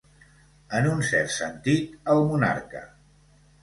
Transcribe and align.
En 0.77 0.87
un 0.93 1.05
cert 1.11 1.31
sentit, 1.37 1.95
el 2.17 2.29
monarca. 2.35 2.87